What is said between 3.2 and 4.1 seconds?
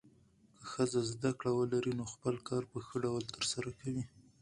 ترسره کوي.